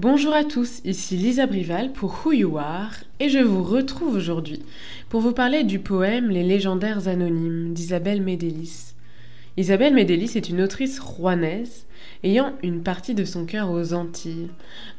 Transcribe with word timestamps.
Bonjour 0.00 0.32
à 0.32 0.44
tous, 0.44 0.80
ici 0.84 1.16
Lisa 1.16 1.48
Brival 1.48 1.90
pour 1.90 2.24
Who 2.24 2.30
You 2.30 2.56
Are 2.56 2.92
et 3.18 3.28
je 3.28 3.40
vous 3.40 3.64
retrouve 3.64 4.14
aujourd'hui 4.14 4.62
pour 5.08 5.20
vous 5.20 5.32
parler 5.32 5.64
du 5.64 5.80
poème 5.80 6.30
Les 6.30 6.44
légendaires 6.44 7.08
anonymes 7.08 7.74
d'Isabelle 7.74 8.22
Médélis. 8.22 8.94
Isabelle 9.56 9.94
Médélis 9.94 10.34
est 10.36 10.50
une 10.50 10.60
autrice 10.60 11.00
rouennaise 11.00 11.84
ayant 12.22 12.52
une 12.62 12.84
partie 12.84 13.16
de 13.16 13.24
son 13.24 13.44
cœur 13.44 13.72
aux 13.72 13.92
Antilles. 13.92 14.50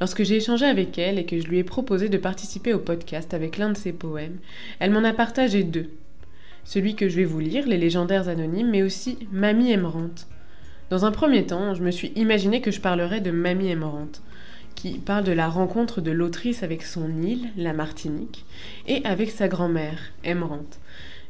Lorsque 0.02 0.24
j'ai 0.24 0.36
échangé 0.36 0.66
avec 0.66 0.98
elle 0.98 1.18
et 1.18 1.26
que 1.26 1.40
je 1.40 1.48
lui 1.48 1.60
ai 1.60 1.64
proposé 1.64 2.10
de 2.10 2.18
participer 2.18 2.74
au 2.74 2.80
podcast 2.80 3.34
avec 3.34 3.58
l'un 3.58 3.70
de 3.70 3.78
ses 3.78 3.94
poèmes, 3.94 4.40
elle 4.80 4.92
m'en 4.92 5.06
a 5.06 5.14
partagé 5.14 5.64
deux. 5.64 5.92
Celui 6.66 6.96
que 6.96 7.08
je 7.08 7.16
vais 7.16 7.24
vous 7.24 7.40
lire, 7.40 7.66
Les 7.70 7.78
légendaires 7.78 8.28
anonymes, 8.28 8.72
mais 8.72 8.84
aussi 8.84 9.18
Mamie 9.32 9.72
Émerante. 9.72 10.28
Dans 10.90 11.06
un 11.06 11.12
premier 11.12 11.46
temps, 11.46 11.74
je 11.74 11.84
me 11.84 11.92
suis 11.92 12.12
imaginé 12.18 12.60
que 12.60 12.72
je 12.72 12.82
parlerais 12.82 13.22
de 13.22 13.32
Mamie 13.32 13.70
Émerante 13.70 14.22
qui 14.76 15.00
parle 15.00 15.24
de 15.24 15.32
la 15.32 15.50
rencontre 15.50 16.02
de 16.02 16.12
l'autrice 16.12 16.64
avec 16.64 16.84
son 16.84 17.22
île, 17.22 17.50
la 17.58 17.74
Martinique, 17.74 18.46
et 18.88 19.04
avec 19.06 19.32
sa 19.32 19.48
grand-mère, 19.48 20.00
Emerante. 20.24 20.80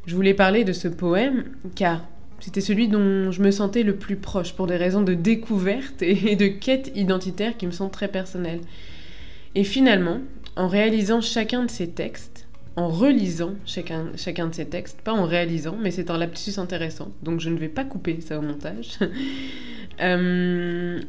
Je 0.05 0.15
voulais 0.15 0.33
parler 0.33 0.63
de 0.63 0.73
ce 0.73 0.87
poème 0.87 1.45
car 1.75 2.03
c'était 2.39 2.61
celui 2.61 2.87
dont 2.87 3.31
je 3.31 3.41
me 3.41 3.51
sentais 3.51 3.83
le 3.83 3.95
plus 3.95 4.15
proche 4.15 4.53
pour 4.53 4.67
des 4.67 4.77
raisons 4.77 5.01
de 5.01 5.13
découverte 5.13 6.01
et 6.01 6.35
de 6.35 6.47
quête 6.47 6.91
identitaire 6.95 7.57
qui 7.57 7.67
me 7.67 7.71
sont 7.71 7.89
très 7.89 8.07
personnelles. 8.07 8.61
Et 9.55 9.63
finalement, 9.63 10.19
en 10.55 10.67
réalisant 10.67 11.21
chacun 11.21 11.65
de 11.65 11.69
ces 11.69 11.89
textes, 11.89 12.47
en 12.75 12.87
relisant 12.87 13.55
chacun, 13.65 14.07
chacun 14.15 14.47
de 14.47 14.55
ces 14.55 14.65
textes, 14.65 15.01
pas 15.01 15.11
en 15.11 15.25
réalisant, 15.25 15.75
mais 15.81 15.91
c'est 15.91 16.09
un 16.09 16.17
lapsus 16.17 16.59
intéressant, 16.59 17.11
donc 17.23 17.41
je 17.41 17.49
ne 17.49 17.57
vais 17.57 17.67
pas 17.67 17.83
couper 17.83 18.19
ça 18.21 18.39
au 18.39 18.41
montage, 18.41 18.99
Euh, 20.01 20.99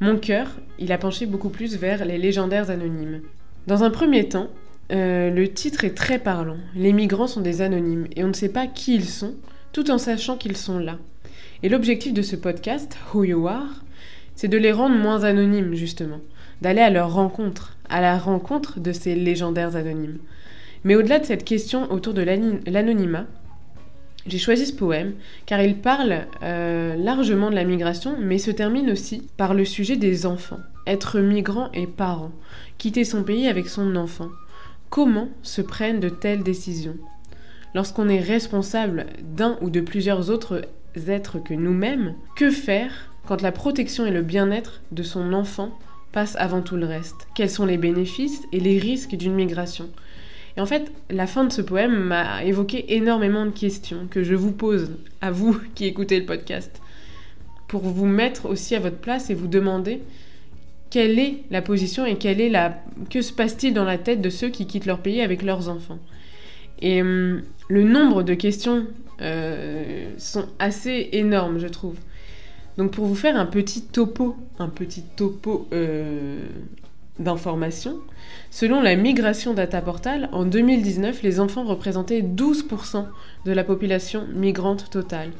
mon 0.00 0.18
cœur, 0.18 0.48
il 0.78 0.92
a 0.92 0.98
penché 0.98 1.26
beaucoup 1.26 1.48
plus 1.48 1.76
vers 1.76 2.04
les 2.04 2.18
légendaires 2.18 2.70
anonymes. 2.70 3.22
Dans 3.66 3.82
un 3.82 3.90
premier 3.90 4.28
temps, 4.28 4.48
euh, 4.92 5.30
le 5.30 5.48
titre 5.48 5.84
est 5.84 5.96
très 5.96 6.18
parlant. 6.18 6.58
Les 6.74 6.92
migrants 6.92 7.26
sont 7.26 7.40
des 7.40 7.62
anonymes 7.62 8.06
et 8.14 8.22
on 8.22 8.28
ne 8.28 8.32
sait 8.32 8.48
pas 8.48 8.66
qui 8.66 8.94
ils 8.94 9.08
sont, 9.08 9.34
tout 9.72 9.90
en 9.90 9.98
sachant 9.98 10.36
qu'ils 10.36 10.56
sont 10.56 10.78
là. 10.78 10.98
Et 11.62 11.68
l'objectif 11.68 12.12
de 12.12 12.22
ce 12.22 12.36
podcast, 12.36 12.96
Who 13.12 13.24
You 13.24 13.48
Are, 13.48 13.82
c'est 14.36 14.48
de 14.48 14.58
les 14.58 14.72
rendre 14.72 14.96
moins 14.96 15.24
anonymes, 15.24 15.74
justement, 15.74 16.20
d'aller 16.60 16.82
à 16.82 16.90
leur 16.90 17.12
rencontre, 17.12 17.76
à 17.88 18.00
la 18.00 18.18
rencontre 18.18 18.78
de 18.78 18.92
ces 18.92 19.14
légendaires 19.14 19.74
anonymes. 19.74 20.18
Mais 20.84 20.94
au-delà 20.94 21.18
de 21.18 21.24
cette 21.24 21.44
question 21.44 21.90
autour 21.90 22.14
de 22.14 22.22
l'anonymat, 22.22 23.26
j'ai 24.26 24.38
choisi 24.38 24.66
ce 24.66 24.72
poème 24.72 25.14
car 25.46 25.60
il 25.60 25.76
parle 25.76 26.26
euh, 26.42 26.96
largement 26.96 27.50
de 27.50 27.54
la 27.54 27.64
migration, 27.64 28.16
mais 28.20 28.38
se 28.38 28.50
termine 28.50 28.90
aussi 28.90 29.28
par 29.36 29.54
le 29.54 29.64
sujet 29.64 29.96
des 29.96 30.26
enfants. 30.26 30.60
Être 30.86 31.20
migrant 31.20 31.70
et 31.72 31.86
parent, 31.86 32.32
quitter 32.78 33.04
son 33.04 33.22
pays 33.22 33.48
avec 33.48 33.68
son 33.68 33.96
enfant. 33.96 34.28
Comment 34.90 35.28
se 35.42 35.62
prennent 35.62 36.00
de 36.00 36.08
telles 36.08 36.42
décisions? 36.42 36.96
Lorsqu'on 37.74 38.08
est 38.08 38.20
responsable 38.20 39.06
d'un 39.22 39.58
ou 39.60 39.70
de 39.70 39.80
plusieurs 39.80 40.30
autres 40.30 40.62
êtres 41.08 41.38
que 41.38 41.54
nous-mêmes, 41.54 42.14
que 42.36 42.50
faire 42.50 43.10
quand 43.26 43.42
la 43.42 43.52
protection 43.52 44.06
et 44.06 44.12
le 44.12 44.22
bien-être 44.22 44.80
de 44.92 45.02
son 45.02 45.32
enfant 45.32 45.76
passent 46.12 46.36
avant 46.36 46.62
tout 46.62 46.76
le 46.76 46.86
reste? 46.86 47.26
Quels 47.34 47.50
sont 47.50 47.66
les 47.66 47.76
bénéfices 47.76 48.42
et 48.52 48.60
les 48.60 48.78
risques 48.78 49.16
d'une 49.16 49.34
migration? 49.34 49.90
Et 50.56 50.60
en 50.60 50.66
fait, 50.66 50.90
la 51.10 51.26
fin 51.26 51.44
de 51.44 51.52
ce 51.52 51.60
poème 51.60 51.94
m'a 51.94 52.44
évoqué 52.44 52.94
énormément 52.94 53.44
de 53.44 53.50
questions 53.50 54.06
que 54.10 54.22
je 54.22 54.34
vous 54.34 54.52
pose, 54.52 54.90
à 55.20 55.30
vous 55.30 55.58
qui 55.74 55.86
écoutez 55.86 56.18
le 56.18 56.26
podcast, 56.26 56.80
pour 57.68 57.82
vous 57.82 58.06
mettre 58.06 58.46
aussi 58.46 58.74
à 58.74 58.80
votre 58.80 58.98
place 58.98 59.28
et 59.30 59.34
vous 59.34 59.48
demander 59.48 60.00
quelle 60.88 61.18
est 61.18 61.42
la 61.50 61.62
position 61.62 62.06
et 62.06 62.16
quelle 62.16 62.40
est 62.40 62.48
la... 62.48 62.82
que 63.10 63.20
se 63.20 63.32
passe-t-il 63.32 63.74
dans 63.74 63.84
la 63.84 63.98
tête 63.98 64.20
de 64.20 64.30
ceux 64.30 64.48
qui 64.48 64.66
quittent 64.66 64.86
leur 64.86 65.00
pays 65.00 65.20
avec 65.20 65.42
leurs 65.42 65.68
enfants? 65.68 65.98
Et 66.80 67.02
hum, 67.02 67.42
le 67.68 67.82
nombre 67.82 68.22
de 68.22 68.34
questions 68.34 68.86
euh, 69.20 70.10
sont 70.18 70.46
assez 70.58 71.08
énormes, 71.12 71.58
je 71.58 71.66
trouve. 71.66 71.96
Donc 72.78 72.92
pour 72.92 73.06
vous 73.06 73.14
faire 73.14 73.36
un 73.36 73.46
petit 73.46 73.82
topo, 73.82 74.36
un 74.58 74.68
petit 74.68 75.02
topo 75.02 75.66
euh, 75.72 76.38
d'informations, 77.18 77.98
selon 78.50 78.80
la 78.80 78.96
Migration 78.96 79.54
Data 79.54 79.80
Portal, 79.80 80.28
en 80.32 80.44
2019, 80.44 81.22
les 81.22 81.40
enfants 81.40 81.64
représentaient 81.64 82.22
12% 82.22 83.06
de 83.44 83.52
la 83.52 83.64
population 83.64 84.26
migrante 84.34 84.90
totale. 84.90 85.30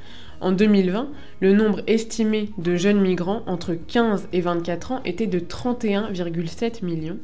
En 0.41 0.53
2020, 0.53 1.09
le 1.41 1.53
nombre 1.53 1.83
estimé 1.87 2.51
de 2.59 2.77
jeunes 2.77 3.01
migrants 3.01 3.43
entre 3.47 3.75
15 3.75 4.29
et 4.33 4.41
24 4.41 4.93
ans 4.93 5.01
était 5.05 5.27
de 5.27 5.39
31,7 5.39 6.85
millions. 6.85 7.19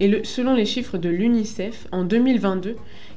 Et 0.00 0.24
selon 0.24 0.54
les 0.54 0.64
chiffres 0.64 0.96
de 0.96 1.10
l'UNICEF, 1.10 1.86
en 1.92 2.04
2022, 2.04 2.76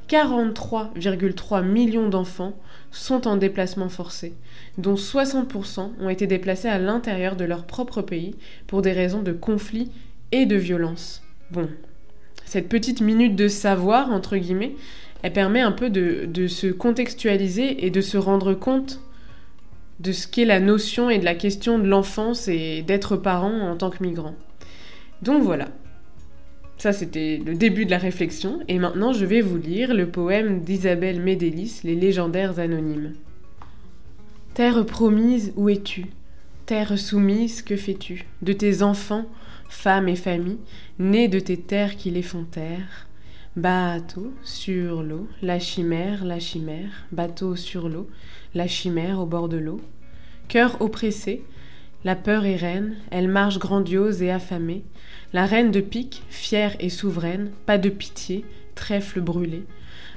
43,3 0.09 1.63
millions 1.63 2.09
d'enfants 2.09 2.53
sont 2.91 3.25
en 3.25 3.37
déplacement 3.37 3.89
forcé, 3.89 4.33
dont 4.77 4.95
60% 4.95 5.91
ont 5.99 6.09
été 6.09 6.27
déplacés 6.27 6.67
à 6.67 6.77
l'intérieur 6.77 7.35
de 7.35 7.45
leur 7.45 7.65
propre 7.65 8.01
pays 8.01 8.35
pour 8.67 8.81
des 8.81 8.91
raisons 8.91 9.23
de 9.23 9.31
conflits 9.31 9.89
et 10.33 10.45
de 10.47 10.55
violence. 10.55 11.21
Bon, 11.51 11.69
cette 12.45 12.67
petite 12.67 13.01
minute 13.01 13.35
de 13.35 13.47
savoir, 13.47 14.11
entre 14.11 14.35
guillemets, 14.35 14.73
elle 15.21 15.31
permet 15.31 15.61
un 15.61 15.71
peu 15.71 15.89
de, 15.89 16.47
se 16.47 16.67
contextualiser 16.67 17.85
et 17.85 17.91
de 17.91 18.01
se 18.01 18.17
rendre 18.17 18.55
compte 18.55 18.99
de 19.99 20.11
ce 20.11 20.27
qu'est 20.27 20.43
la 20.43 20.59
notion 20.59 21.11
et 21.11 21.19
de 21.19 21.23
la 21.23 21.35
question 21.35 21.77
de 21.77 21.87
l'enfance 21.87 22.47
et 22.47 22.81
d'être 22.81 23.15
parent 23.15 23.61
en 23.61 23.77
tant 23.77 23.91
que 23.91 24.03
migrant. 24.03 24.35
Donc 25.21 25.43
voilà. 25.43 25.69
Ça, 26.79 26.91
c'était 26.91 27.39
le 27.45 27.53
début 27.53 27.85
de 27.85 27.91
la 27.91 27.99
réflexion, 27.99 28.59
et 28.67 28.79
maintenant 28.79 29.13
je 29.13 29.25
vais 29.25 29.39
vous 29.39 29.57
lire 29.57 29.93
le 29.93 30.07
poème 30.07 30.61
d'Isabelle 30.61 31.21
Médélis, 31.21 31.81
Les 31.83 31.95
légendaires 31.95 32.59
anonymes. 32.59 33.13
Terre 34.55 34.83
promise, 34.83 35.53
où 35.55 35.69
es-tu? 35.69 36.07
Terre 36.65 36.97
soumise, 36.97 37.61
que 37.61 37.77
fais-tu? 37.77 38.25
De 38.41 38.51
tes 38.51 38.81
enfants, 38.81 39.27
femmes 39.73 40.07
et 40.07 40.15
familles, 40.15 40.59
nées 40.99 41.27
de 41.27 41.39
tes 41.39 41.57
terres 41.57 41.97
qui 41.97 42.11
les 42.11 42.21
font 42.21 42.45
taire. 42.45 43.07
Bateau 43.55 44.31
sur 44.43 45.03
l'eau, 45.03 45.27
la 45.41 45.59
chimère, 45.59 46.23
la 46.23 46.39
chimère, 46.39 47.05
bateau 47.11 47.55
sur 47.55 47.89
l'eau, 47.89 48.07
la 48.53 48.67
chimère 48.67 49.19
au 49.19 49.25
bord 49.25 49.49
de 49.49 49.57
l'eau. 49.57 49.81
Cœur 50.47 50.81
oppressé, 50.81 51.43
la 52.03 52.15
peur 52.15 52.45
est 52.45 52.55
reine, 52.55 52.95
elle 53.11 53.27
marche 53.27 53.59
grandiose 53.59 54.21
et 54.21 54.31
affamée. 54.31 54.83
La 55.33 55.45
reine 55.45 55.71
de 55.71 55.81
pique, 55.81 56.23
fière 56.29 56.75
et 56.79 56.89
souveraine, 56.89 57.51
pas 57.65 57.77
de 57.77 57.89
pitié, 57.89 58.45
trèfle 58.75 59.21
brûlé. 59.21 59.63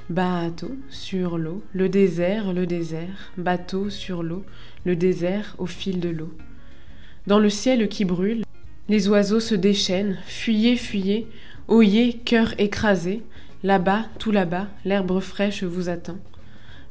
Bateau 0.09 0.71
sur 0.89 1.37
l'eau, 1.37 1.63
le 1.73 1.89
désert, 1.89 2.53
le 2.53 2.65
désert, 2.65 3.31
bateau 3.37 3.89
sur 3.89 4.23
l'eau, 4.23 4.45
le 4.85 4.95
désert 4.95 5.55
au 5.57 5.65
fil 5.65 5.99
de 5.99 6.09
l'eau. 6.09 6.31
Dans 7.25 7.39
le 7.39 7.49
ciel 7.49 7.89
qui 7.89 8.05
brûle, 8.05 8.43
les 8.89 9.09
oiseaux 9.09 9.39
se 9.39 9.55
déchaînent, 9.55 10.17
fuyez, 10.25 10.77
fuyez, 10.77 11.27
oyez, 11.67 12.13
cœur 12.13 12.53
écrasé, 12.57 13.21
là-bas, 13.63 14.05
tout 14.19 14.31
là-bas, 14.31 14.67
l'herbe 14.85 15.19
fraîche 15.19 15.63
vous 15.63 15.89
attend. 15.89 16.17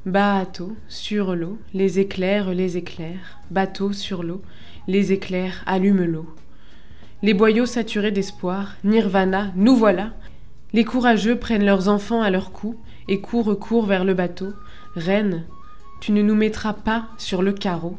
Bateau, 0.04 0.76
sur 0.88 1.34
l'eau, 1.34 1.58
les 1.74 1.98
éclairs, 1.98 2.54
les 2.54 2.76
éclairs, 2.76 3.40
bateau 3.50 3.92
sur 3.92 4.22
l'eau, 4.22 4.42
les 4.86 5.12
éclairs 5.12 5.62
allument 5.66 6.06
l'eau. 6.06 6.26
Les 7.22 7.34
boyaux 7.34 7.66
saturés 7.66 8.12
d'espoir, 8.12 8.76
nirvana, 8.84 9.52
nous 9.56 9.74
voilà. 9.74 10.12
Les 10.74 10.84
courageux 10.84 11.38
prennent 11.38 11.64
leurs 11.64 11.88
enfants 11.88 12.20
à 12.20 12.30
leur 12.30 12.52
cou 12.52 12.76
et 13.08 13.20
courent, 13.20 13.58
courent 13.58 13.86
vers 13.86 14.04
le 14.04 14.14
bateau. 14.14 14.52
Reine, 14.94 15.44
tu 16.00 16.12
ne 16.12 16.22
nous 16.22 16.34
mettras 16.34 16.74
pas 16.74 17.08
sur 17.16 17.42
le 17.42 17.52
carreau. 17.52 17.96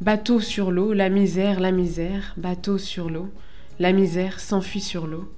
Bateau 0.00 0.38
sur 0.38 0.70
l'eau, 0.70 0.92
la 0.92 1.08
misère, 1.08 1.58
la 1.58 1.72
misère, 1.72 2.32
bateau 2.36 2.78
sur 2.78 3.10
l'eau, 3.10 3.30
la 3.80 3.90
misère 3.90 4.38
s'enfuit 4.38 4.80
sur 4.80 5.08
l'eau. 5.08 5.28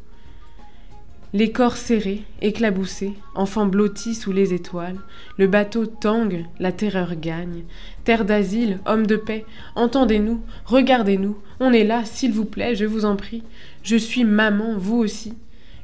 Les 1.33 1.51
corps 1.51 1.79
serrés, 1.79 2.25
éclaboussés, 2.43 3.15
enfants 3.35 3.65
blottis 3.65 4.15
sous 4.15 4.33
les 4.33 4.53
étoiles, 4.53 4.99
le 5.39 5.47
bateau 5.47 5.87
tangue, 5.87 6.45
la 6.59 6.73
terreur 6.73 7.15
gagne. 7.17 7.65
Terre 8.05 8.27
d'asile, 8.27 8.81
homme 8.85 9.07
de 9.07 9.17
paix, 9.17 9.47
entendez-nous, 9.77 10.43
regardez-nous, 10.67 11.39
on 11.59 11.73
est 11.73 11.85
là, 11.85 12.05
s'il 12.05 12.33
vous 12.33 12.45
plaît, 12.45 12.75
je 12.75 12.85
vous 12.85 13.06
en 13.06 13.17
prie. 13.17 13.43
Je 13.83 13.97
suis 13.97 14.25
maman, 14.25 14.77
vous 14.77 14.99
aussi. 14.99 15.33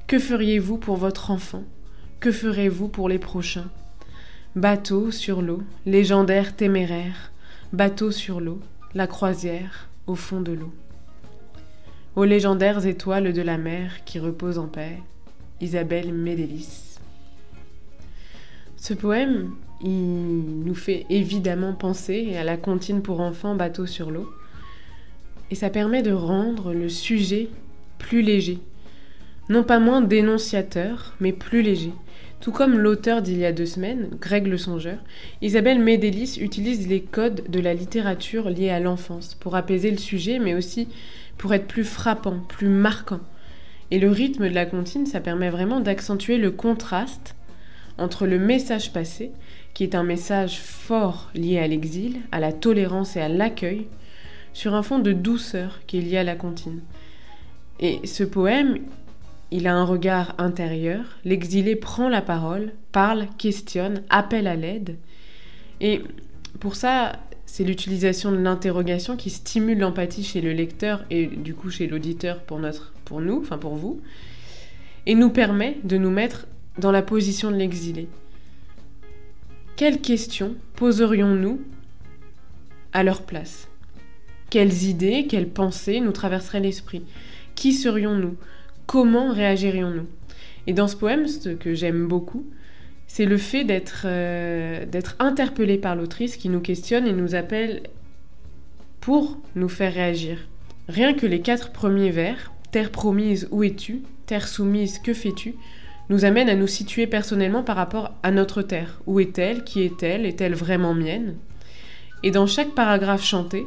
Que 0.07 0.19
feriez-vous 0.19 0.77
pour 0.77 0.97
votre 0.97 1.31
enfant? 1.31 1.65
Que 2.21 2.31
ferez-vous 2.31 2.89
pour 2.89 3.09
les 3.09 3.19
prochains? 3.19 3.71
Bateau 4.55 5.11
sur 5.11 5.41
l'eau, 5.41 5.63
légendaire 5.87 6.57
téméraire, 6.57 7.33
Bateau 7.77 8.11
sur 8.11 8.41
l'eau, 8.41 8.59
la 8.95 9.07
croisière 9.07 9.91
au 10.07 10.15
fond 10.15 10.41
de 10.41 10.53
l'eau. 10.53 10.73
Aux 12.15 12.25
légendaires 12.25 12.87
étoiles 12.87 13.35
de 13.35 13.43
la 13.43 13.59
mer 13.59 14.03
qui 14.07 14.19
reposent 14.19 14.57
en 14.57 14.67
paix, 14.67 15.03
Isabelle 15.61 16.15
Médélis. 16.15 16.99
Ce 18.79 18.95
poème, 18.95 19.51
il 19.83 20.65
nous 20.65 20.75
fait 20.75 21.05
évidemment 21.11 21.75
penser 21.75 22.35
à 22.39 22.45
la 22.45 22.57
comptine 22.57 23.03
pour 23.03 23.21
enfants 23.21 23.57
Bateau 23.57 23.85
sur 23.85 24.11
l'eau, 24.11 24.33
et 25.51 25.55
ça 25.55 25.69
permet 25.69 26.01
de 26.01 26.13
rendre 26.13 26.73
le 26.73 26.89
sujet 26.89 27.51
plus 27.99 28.23
léger, 28.23 28.59
non 29.51 29.65
pas 29.65 29.81
moins 29.81 30.01
dénonciateur, 30.01 31.15
mais 31.21 31.35
plus 31.35 31.61
léger. 31.61 31.93
Tout 32.41 32.53
comme 32.53 32.79
l'auteur 32.79 33.23
d'il 33.23 33.39
y 33.39 33.47
a 33.47 33.53
deux 33.53 33.67
semaines, 33.67 34.11
Greg 34.21 34.47
le 34.47 34.59
Songeur, 34.59 34.99
Isabelle 35.43 35.81
Médélis 35.81 36.39
utilise 36.41 36.87
les 36.87 37.01
codes 37.01 37.49
de 37.49 37.61
la 37.61 37.75
littérature 37.75 38.51
liés 38.51 38.71
à 38.71 38.79
l'enfance 38.79 39.35
pour 39.35 39.57
apaiser 39.57 39.91
le 39.91 39.97
sujet, 39.97 40.39
mais 40.39 40.55
aussi 40.55 40.89
pour 41.39 41.55
être 41.55 41.67
plus 41.67 41.85
frappant, 41.85 42.39
plus 42.49 42.69
marquant. 42.69 43.21
Et 43.91 43.99
le 43.99 44.11
rythme 44.11 44.49
de 44.49 44.55
la 44.55 44.67
comptine, 44.67 45.07
ça 45.07 45.21
permet 45.21 45.51
vraiment 45.51 45.81
d'accentuer 45.81 46.39
le 46.39 46.51
contraste 46.51 47.35
entre 47.99 48.27
le 48.27 48.39
message 48.39 48.93
passé, 48.93 49.33
qui 49.75 49.85
est 49.85 49.95
un 49.95 50.05
message 50.05 50.59
fort 50.61 51.31
lié 51.35 51.59
à 51.59 51.67
l'exil, 51.67 52.19
à 52.33 52.41
la 52.41 52.53
tolérance 52.53 53.17
et 53.17 53.21
à 53.21 53.29
l'accueil, 53.29 53.87
sur 54.53 54.75
un 54.75 54.83
fond 54.83 54.99
de 54.99 55.13
douceur 55.13 55.81
qui 55.87 55.99
est 55.99 56.03
lié 56.03 56.19
à 56.19 56.25
la 56.25 56.35
comptine. 56.35 56.81
Et 57.81 58.01
ce 58.07 58.25
poème, 58.25 58.79
il 59.51 59.67
a 59.67 59.75
un 59.75 59.85
regard 59.85 60.35
intérieur, 60.39 61.05
l'exilé 61.25 61.77
prend 61.77 62.09
la 62.09 62.23
parole, 62.23 62.73
parle, 62.93 63.27
questionne, 63.39 64.03
appelle 64.11 64.47
à 64.47 64.57
l'aide. 64.57 64.97
Et 65.81 66.03
pour 66.59 66.75
ça, 66.75 67.13
c'est 67.45 67.65
l'utilisation 67.65 68.33
de 68.33 68.39
l'interrogation 68.39 69.17
qui 69.17 69.31
stimule 69.31 69.79
l'empathie 69.79 70.25
chez 70.25 70.41
le 70.41 70.53
lecteur 70.53 71.05
et 71.11 71.27
du 71.27 71.55
coup 71.55 71.71
chez 71.71 71.87
l'auditeur 71.87 72.43
pour, 72.43 72.59
notre, 72.59 72.93
pour 73.05 73.21
nous, 73.21 73.41
enfin 73.41 73.59
pour 73.59 73.77
vous, 73.77 74.01
et 75.07 75.15
nous 75.15 75.31
permet 75.31 75.79
de 75.85 75.97
nous 75.97 76.11
mettre 76.11 76.47
dans 76.79 76.91
la 76.91 77.03
position 77.03 77.51
de 77.51 77.57
l'exilé. 77.57 78.09
Quelles 79.77 80.01
questions 80.01 80.57
poserions-nous 80.75 81.61
à 82.93 83.03
leur 83.05 83.23
place? 83.23 83.69
Quelles 84.51 84.85
idées, 84.85 85.27
quelles 85.29 85.49
pensées 85.49 86.01
nous 86.01 86.13
traverseraient 86.13 86.61
l'esprit? 86.61 87.03
Qui 87.55 87.73
serions-nous? 87.73 88.37
Comment 88.87 89.33
réagirions-nous. 89.33 90.07
Et 90.67 90.73
dans 90.73 90.89
ce 90.89 90.97
poème, 90.97 91.27
ce 91.27 91.51
que 91.51 91.75
j'aime 91.75 92.09
beaucoup, 92.09 92.47
c'est 93.07 93.25
le 93.25 93.37
fait 93.37 93.65
d'être 93.65 94.03
euh, 94.05 94.85
d'être 94.87 95.17
interpellé 95.19 95.79
par 95.79 95.95
l'autrice 95.95 96.37
qui 96.37 96.49
nous 96.49 96.61
questionne 96.61 97.07
et 97.07 97.13
nous 97.13 97.35
appelle 97.35 97.83
pour 99.01 99.39
nous 99.55 99.69
faire 99.69 99.95
réagir. 99.95 100.39
Rien 100.89 101.15
que 101.15 101.27
les 101.27 101.41
quatre 101.41 101.71
premiers 101.71 102.11
vers, 102.11 102.53
Terre 102.73 102.91
promise, 102.91 103.49
où 103.51 103.63
es-tu 103.63 104.03
Terre 104.27 104.49
soumise, 104.49 104.99
que 104.99 105.15
fais-tu? 105.15 105.55
nous 106.09 106.25
amènent 106.25 106.49
à 106.49 106.55
nous 106.55 106.67
situer 106.67 107.07
personnellement 107.07 107.63
par 107.63 107.77
rapport 107.77 108.13
à 108.23 108.31
notre 108.31 108.63
terre. 108.63 109.01
Où 109.07 109.21
est-elle? 109.21 109.65
Qui 109.65 109.83
est-elle? 109.83 110.25
Est-elle 110.25 110.55
vraiment 110.55 110.95
mienne? 110.95 111.37
Et 112.23 112.31
dans 112.31 112.47
chaque 112.47 112.75
paragraphe 112.75 113.25
chanté, 113.25 113.67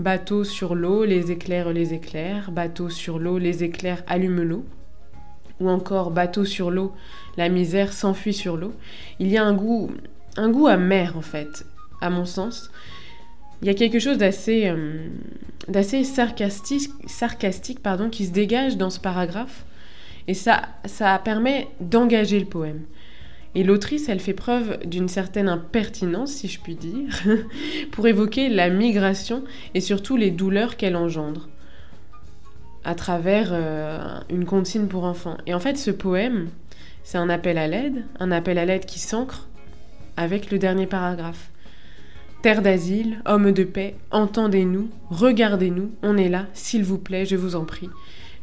Bateau 0.00 0.44
sur 0.44 0.74
l'eau, 0.74 1.04
les 1.04 1.30
éclairs, 1.30 1.74
les 1.74 1.92
éclairs. 1.92 2.50
Bateau 2.52 2.88
sur 2.88 3.18
l'eau, 3.18 3.36
les 3.36 3.64
éclairs 3.64 4.02
allument 4.06 4.42
l'eau. 4.42 4.64
Ou 5.60 5.68
encore 5.68 6.10
bateau 6.10 6.46
sur 6.46 6.70
l'eau, 6.70 6.94
la 7.36 7.50
misère 7.50 7.92
s'enfuit 7.92 8.32
sur 8.32 8.56
l'eau. 8.56 8.72
Il 9.18 9.28
y 9.28 9.36
a 9.36 9.44
un 9.44 9.52
goût, 9.52 9.90
un 10.38 10.48
goût 10.48 10.68
amer 10.68 11.18
en 11.18 11.20
fait, 11.20 11.66
à 12.00 12.08
mon 12.08 12.24
sens. 12.24 12.70
Il 13.60 13.68
y 13.68 13.70
a 13.70 13.74
quelque 13.74 13.98
chose 13.98 14.16
d'assez, 14.16 14.68
euh, 14.68 15.06
d'assez 15.68 16.02
sarcastique, 16.02 16.88
sarcastique 17.06 17.82
pardon, 17.82 18.08
qui 18.08 18.24
se 18.24 18.32
dégage 18.32 18.78
dans 18.78 18.88
ce 18.88 19.00
paragraphe. 19.00 19.66
Et 20.28 20.34
ça, 20.34 20.62
ça 20.86 21.20
permet 21.22 21.68
d'engager 21.78 22.40
le 22.40 22.46
poème. 22.46 22.80
Et 23.54 23.64
l'autrice, 23.64 24.08
elle 24.08 24.20
fait 24.20 24.34
preuve 24.34 24.78
d'une 24.84 25.08
certaine 25.08 25.48
impertinence, 25.48 26.32
si 26.32 26.48
je 26.48 26.60
puis 26.60 26.76
dire, 26.76 27.08
pour 27.90 28.06
évoquer 28.06 28.48
la 28.48 28.70
migration 28.70 29.42
et 29.74 29.80
surtout 29.80 30.16
les 30.16 30.30
douleurs 30.30 30.76
qu'elle 30.76 30.96
engendre 30.96 31.48
à 32.84 32.94
travers 32.94 33.50
euh, 33.52 34.20
une 34.30 34.44
comptine 34.44 34.88
pour 34.88 35.04
enfants. 35.04 35.36
Et 35.46 35.54
en 35.54 35.60
fait, 35.60 35.76
ce 35.76 35.90
poème, 35.90 36.48
c'est 37.02 37.18
un 37.18 37.28
appel 37.28 37.58
à 37.58 37.66
l'aide, 37.66 38.04
un 38.18 38.30
appel 38.30 38.56
à 38.58 38.64
l'aide 38.64 38.86
qui 38.86 38.98
s'ancre 38.98 39.48
avec 40.16 40.50
le 40.50 40.58
dernier 40.58 40.86
paragraphe. 40.86 41.50
Terre 42.42 42.62
d'asile, 42.62 43.20
homme 43.26 43.52
de 43.52 43.64
paix, 43.64 43.96
entendez-nous, 44.10 44.88
regardez-nous, 45.10 45.90
on 46.02 46.16
est 46.16 46.30
là, 46.30 46.46
s'il 46.54 46.84
vous 46.84 46.98
plaît, 46.98 47.26
je 47.26 47.36
vous 47.36 47.54
en 47.54 47.64
prie. 47.64 47.90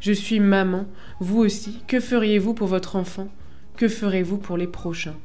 Je 0.00 0.12
suis 0.12 0.38
maman, 0.38 0.84
vous 1.18 1.40
aussi, 1.40 1.82
que 1.88 1.98
feriez-vous 1.98 2.54
pour 2.54 2.68
votre 2.68 2.94
enfant? 2.94 3.28
Que 3.78 3.88
ferez-vous 3.88 4.38
pour 4.38 4.58
les 4.58 4.66
prochains? 4.66 5.16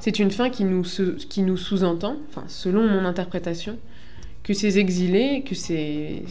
C'est 0.00 0.18
une 0.18 0.32
fin 0.32 0.50
qui 0.50 0.64
nous, 0.64 0.84
sous-entend, 0.84 2.16
selon 2.48 2.86
mon 2.86 3.04
interprétation, 3.04 3.78
que 4.42 4.52
ces 4.52 4.78
exilés, 4.78 5.42
que 5.42 5.54
ces, 5.54 6.24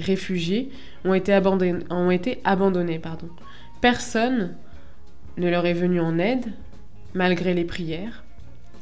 réfugiés 0.00 0.70
ont 1.04 1.14
été 1.14 1.32
abandonnés. 1.32 3.00
Personne 3.80 4.54
ne 5.36 5.50
leur 5.50 5.66
est 5.66 5.74
venu 5.74 6.00
en 6.00 6.18
aide, 6.18 6.46
malgré 7.12 7.52
les 7.52 7.64
prières. 7.64 8.24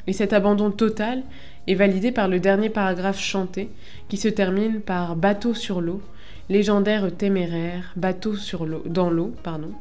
Et 0.07 0.13
cet 0.13 0.33
abandon 0.33 0.71
total 0.71 1.23
est 1.67 1.75
validé 1.75 2.13
par 2.13 2.29
le 2.29 2.41
dernier 2.41 2.69
paragraphe 2.69 3.21
chanté, 3.21 3.71
qui 4.09 4.19
se 4.19 4.29
termine 4.29 4.81
par 4.81 5.17
bateau 5.17 5.55
sur 5.55 5.81
l'eau, 5.81 6.03
légendaire 6.51 7.15
téméraire, 7.17 7.93
bateau 7.97 8.35
sur 8.35 8.67
dans 8.67 9.11
l'eau, 9.11 9.33
pardon, 9.43 9.73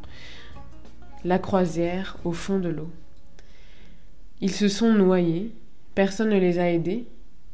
la 1.24 1.40
croisière 1.40 2.18
au 2.24 2.32
fond 2.32 2.60
de 2.60 2.70
l'eau. 2.70 2.90
Ils 4.42 4.52
se 4.52 4.68
sont 4.68 4.94
noyés, 4.94 5.52
personne 5.94 6.30
ne 6.30 6.40
les 6.40 6.60
a 6.60 6.70
aidés, 6.70 7.06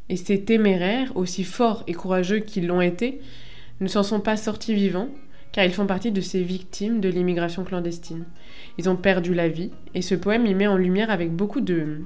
et 0.09 0.15
ces 0.15 0.41
téméraires, 0.41 1.11
aussi 1.15 1.43
forts 1.43 1.83
et 1.87 1.93
courageux 1.93 2.39
qu'ils 2.39 2.67
l'ont 2.67 2.81
été, 2.81 3.19
ne 3.81 3.87
s'en 3.87 4.03
sont 4.03 4.21
pas 4.21 4.37
sortis 4.37 4.73
vivants, 4.73 5.09
car 5.51 5.65
ils 5.65 5.73
font 5.73 5.85
partie 5.85 6.11
de 6.11 6.21
ces 6.21 6.43
victimes 6.43 7.01
de 7.01 7.09
l'immigration 7.09 7.63
clandestine. 7.63 8.25
Ils 8.77 8.89
ont 8.89 8.95
perdu 8.95 9.33
la 9.33 9.49
vie, 9.49 9.71
et 9.93 10.01
ce 10.01 10.15
poème 10.15 10.45
y 10.45 10.53
met 10.53 10.67
en 10.67 10.77
lumière 10.77 11.11
avec 11.11 11.31
beaucoup 11.31 11.61
de, 11.61 12.01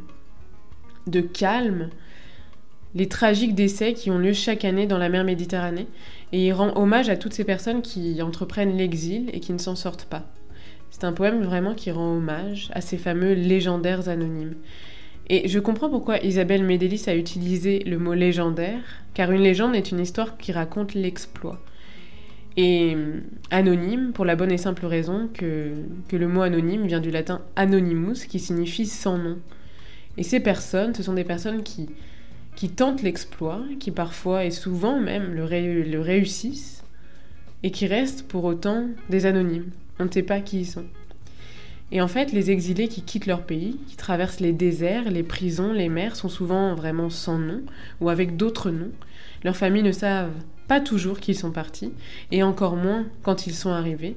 de 1.07 1.21
calme 1.21 1.89
les 2.93 3.07
tragiques 3.07 3.55
décès 3.55 3.93
qui 3.93 4.11
ont 4.11 4.17
lieu 4.17 4.33
chaque 4.33 4.65
année 4.65 4.87
dans 4.87 4.97
la 4.97 5.09
mer 5.09 5.23
Méditerranée, 5.23 5.87
et 6.33 6.45
il 6.45 6.53
rend 6.53 6.75
hommage 6.75 7.09
à 7.09 7.17
toutes 7.17 7.33
ces 7.33 7.45
personnes 7.45 7.81
qui 7.81 8.21
entreprennent 8.21 8.75
l'exil 8.75 9.29
et 9.33 9.39
qui 9.39 9.53
ne 9.53 9.57
s'en 9.59 9.75
sortent 9.75 10.05
pas. 10.05 10.25
C'est 10.91 11.05
un 11.05 11.13
poème 11.13 11.41
vraiment 11.41 11.73
qui 11.73 11.89
rend 11.89 12.17
hommage 12.17 12.69
à 12.73 12.81
ces 12.81 12.97
fameux 12.97 13.33
légendaires 13.33 14.09
anonymes. 14.09 14.55
Et 15.29 15.47
je 15.47 15.59
comprends 15.59 15.89
pourquoi 15.89 16.19
Isabelle 16.19 16.65
Médélis 16.65 17.05
a 17.07 17.15
utilisé 17.15 17.79
le 17.79 17.97
mot 17.97 18.13
légendaire, 18.13 18.81
car 19.13 19.31
une 19.31 19.41
légende 19.41 19.75
est 19.75 19.91
une 19.91 20.01
histoire 20.01 20.37
qui 20.37 20.51
raconte 20.51 20.93
l'exploit. 20.93 21.59
Et 22.57 22.93
euh, 22.93 23.21
anonyme, 23.49 24.11
pour 24.13 24.25
la 24.25 24.35
bonne 24.35 24.51
et 24.51 24.57
simple 24.57 24.85
raison 24.85 25.29
que, 25.33 25.71
le 26.11 26.27
mot 26.27 26.41
anonyme 26.41 26.85
vient 26.85 26.99
du 26.99 27.09
latin 27.09 27.41
anonymus, 27.55 28.25
qui 28.27 28.39
signifie 28.39 28.85
sans 28.85 29.17
nom. 29.17 29.37
Et 30.17 30.23
ces 30.23 30.41
personnes, 30.41 30.93
ce 30.93 31.03
sont 31.03 31.13
des 31.13 31.23
personnes 31.23 31.63
qui, 31.63 31.89
qui 32.57 32.69
tentent 32.69 33.01
l'exploit, 33.01 33.61
qui 33.79 33.91
parfois 33.91 34.43
et 34.43 34.51
souvent 34.51 34.99
même 34.99 35.33
le 35.33 36.01
réussissent, 36.01 36.83
et 37.63 37.71
qui 37.71 37.87
restent 37.87 38.27
pour 38.27 38.43
autant 38.43 38.87
des 39.09 39.25
anonymes. 39.25 39.71
On 39.99 40.05
ne 40.05 40.11
sait 40.11 40.23
pas 40.23 40.41
qui 40.41 40.61
ils 40.61 40.65
sont. 40.65 40.85
Et 41.91 42.01
en 42.01 42.07
fait, 42.07 42.31
les 42.31 42.51
exilés 42.51 42.87
qui 42.87 43.01
quittent 43.01 43.25
leur 43.25 43.43
pays, 43.43 43.77
qui 43.87 43.97
traversent 43.97 44.39
les 44.39 44.53
déserts, 44.53 45.11
les 45.11 45.23
prisons, 45.23 45.73
les 45.73 45.89
mers, 45.89 46.15
sont 46.15 46.29
souvent 46.29 46.73
vraiment 46.73 47.09
sans 47.09 47.37
nom 47.37 47.61
ou 47.99 48.09
avec 48.09 48.37
d'autres 48.37 48.71
noms. 48.71 48.91
Leurs 49.43 49.57
familles 49.57 49.83
ne 49.83 49.91
savent 49.91 50.31
pas 50.67 50.79
toujours 50.79 51.19
qu'ils 51.19 51.37
sont 51.37 51.51
partis, 51.51 51.91
et 52.31 52.43
encore 52.43 52.77
moins 52.77 53.05
quand 53.23 53.45
ils 53.45 53.53
sont 53.53 53.71
arrivés. 53.71 54.15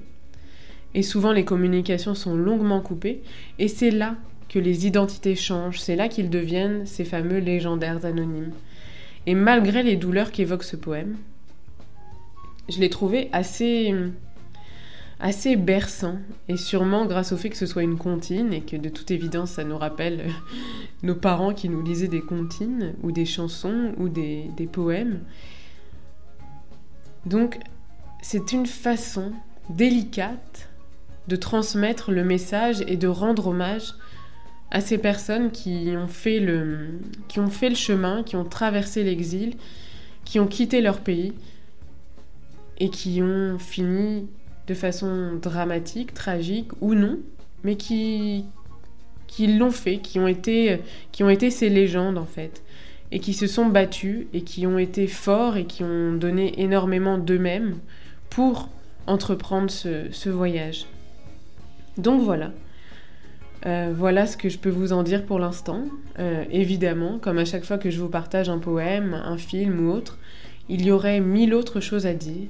Et 0.94 1.02
souvent, 1.02 1.32
les 1.32 1.44
communications 1.44 2.14
sont 2.14 2.36
longuement 2.36 2.80
coupées, 2.80 3.22
et 3.58 3.66
c'est 3.66 3.90
là 3.90 4.14
que 4.48 4.60
les 4.60 4.86
identités 4.86 5.34
changent, 5.34 5.80
c'est 5.80 5.96
là 5.96 6.08
qu'ils 6.08 6.30
deviennent 6.30 6.86
ces 6.86 7.04
fameux 7.04 7.38
légendaires 7.38 8.04
anonymes. 8.04 8.52
Et 9.26 9.34
malgré 9.34 9.82
les 9.82 9.96
douleurs 9.96 10.30
qu'évoque 10.30 10.62
ce 10.62 10.76
poème, 10.76 11.16
je 12.68 12.78
l'ai 12.78 12.90
trouvé 12.90 13.30
assez 13.32 13.92
assez 15.24 15.56
berçant, 15.56 16.18
et 16.48 16.58
sûrement 16.58 17.06
grâce 17.06 17.32
au 17.32 17.38
fait 17.38 17.48
que 17.48 17.56
ce 17.56 17.64
soit 17.64 17.82
une 17.82 17.96
comptine, 17.96 18.52
et 18.52 18.60
que 18.60 18.76
de 18.76 18.90
toute 18.90 19.10
évidence 19.10 19.52
ça 19.52 19.64
nous 19.64 19.78
rappelle 19.78 20.20
euh, 20.20 20.30
nos 21.02 21.14
parents 21.14 21.54
qui 21.54 21.70
nous 21.70 21.80
lisaient 21.82 22.08
des 22.08 22.20
comptines, 22.20 22.92
ou 23.02 23.10
des 23.10 23.24
chansons, 23.24 23.94
ou 23.96 24.10
des, 24.10 24.50
des 24.58 24.66
poèmes. 24.66 25.20
Donc 27.24 27.58
c'est 28.20 28.52
une 28.52 28.66
façon 28.66 29.32
délicate 29.70 30.68
de 31.26 31.36
transmettre 31.36 32.12
le 32.12 32.22
message 32.22 32.84
et 32.86 32.98
de 32.98 33.08
rendre 33.08 33.46
hommage 33.46 33.94
à 34.70 34.82
ces 34.82 34.98
personnes 34.98 35.52
qui 35.52 35.94
ont 35.96 36.06
fait 36.06 36.38
le, 36.38 37.00
qui 37.28 37.40
ont 37.40 37.48
fait 37.48 37.70
le 37.70 37.76
chemin, 37.76 38.24
qui 38.24 38.36
ont 38.36 38.44
traversé 38.44 39.02
l'exil, 39.02 39.56
qui 40.26 40.38
ont 40.38 40.46
quitté 40.46 40.82
leur 40.82 41.00
pays 41.00 41.32
et 42.78 42.90
qui 42.90 43.22
ont 43.22 43.58
fini 43.58 44.28
de 44.66 44.74
façon 44.74 45.34
dramatique, 45.40 46.14
tragique 46.14 46.70
ou 46.80 46.94
non, 46.94 47.18
mais 47.62 47.76
qui, 47.76 48.44
l'ont 49.38 49.70
fait, 49.70 49.98
qui 49.98 50.18
ont, 50.18 50.28
été, 50.28 50.80
qui 51.12 51.22
ont 51.24 51.30
été 51.30 51.50
ces 51.50 51.68
légendes 51.68 52.18
en 52.18 52.26
fait, 52.26 52.62
et 53.12 53.18
qui 53.18 53.34
se 53.34 53.46
sont 53.46 53.66
battus 53.66 54.26
et 54.32 54.42
qui 54.42 54.66
ont 54.66 54.78
été 54.78 55.06
forts 55.06 55.56
et 55.56 55.64
qui 55.64 55.82
ont 55.82 56.12
donné 56.12 56.60
énormément 56.60 57.18
d'eux-mêmes 57.18 57.78
pour 58.30 58.68
entreprendre 59.06 59.70
ce, 59.70 60.28
voyage. 60.28 60.86
Donc 61.98 62.22
voilà. 62.22 62.52
Euh, 63.66 63.94
voilà 63.96 64.26
ce 64.26 64.36
que 64.36 64.48
je 64.48 64.58
peux 64.58 64.70
vous 64.70 64.92
en 64.92 65.02
dire 65.02 65.24
pour 65.24 65.38
l'instant. 65.38 65.84
Euh, 66.18 66.44
évidemment, 66.50 67.18
comme 67.18 67.38
à 67.38 67.44
chaque 67.44 67.64
fois 67.64 67.78
que 67.78 67.90
je 67.90 68.00
vous 68.00 68.08
partage 68.08 68.48
un 68.48 68.58
poème, 68.58 69.14
un 69.14 69.38
film 69.38 69.86
ou 69.86 69.92
autre, 69.92 70.18
il 70.68 70.84
y 70.84 70.90
aurait 70.90 71.20
mille 71.20 71.54
autres 71.54 71.80
choses 71.80 72.06
à 72.06 72.14
dire. 72.14 72.48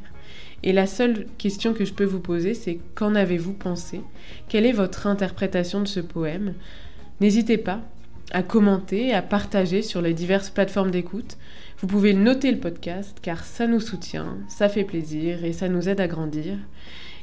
Et 0.66 0.72
la 0.72 0.86
seule 0.86 1.26
question 1.36 1.74
que 1.74 1.84
je 1.84 1.92
peux 1.92 2.04
vous 2.04 2.20
poser, 2.20 2.54
c'est 2.54 2.78
qu'en 2.94 3.14
avez-vous 3.14 3.52
pensé? 3.52 4.00
Quelle 4.48 4.64
est 4.64 4.72
votre 4.72 5.06
interprétation 5.06 5.82
de 5.82 5.86
ce 5.86 6.00
poème? 6.00 6.54
N'hésitez 7.20 7.58
pas 7.58 7.82
à 8.30 8.42
commenter, 8.42 9.12
à 9.12 9.20
partager 9.20 9.82
sur 9.82 10.00
les 10.00 10.14
diverses 10.14 10.48
plateformes 10.48 10.90
d'écoute. 10.90 11.36
Vous 11.78 11.86
pouvez 11.86 12.14
noter 12.14 12.50
le 12.50 12.58
podcast 12.58 13.18
car 13.20 13.44
ça 13.44 13.66
nous 13.66 13.78
soutient, 13.78 14.38
ça 14.48 14.70
fait 14.70 14.84
plaisir 14.84 15.44
et 15.44 15.52
ça 15.52 15.68
nous 15.68 15.90
aide 15.90 16.00
à 16.00 16.08
grandir. 16.08 16.56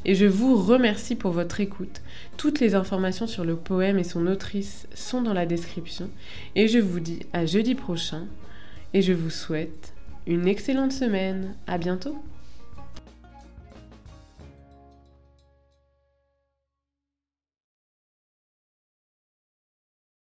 Et 0.05 0.13
je 0.13 0.27
vous 0.27 0.55
remercie 0.55 1.15
pour 1.15 1.31
votre 1.31 1.59
écoute. 1.61 2.01
Toutes 2.37 2.59
les 2.59 2.75
informations 2.75 3.25
sur 3.25 3.43
le 3.43 3.55
poème 3.55 3.97
et 3.97 4.03
son 4.03 4.27
autrice 4.27 4.87
sont 4.93 5.23
dans 5.23 5.33
la 5.33 5.47
description. 5.47 6.11
Et 6.55 6.67
je 6.67 6.77
vous 6.77 6.99
dis 6.99 7.21
à 7.33 7.47
jeudi 7.47 7.73
prochain. 7.73 8.27
Et 8.93 9.01
je 9.01 9.13
vous 9.13 9.31
souhaite 9.31 9.93
une 10.27 10.47
excellente 10.47 10.91
semaine. 10.91 11.55
À 11.65 11.79
bientôt! 11.79 12.21